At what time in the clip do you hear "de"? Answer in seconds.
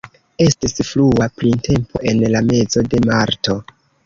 2.95-3.03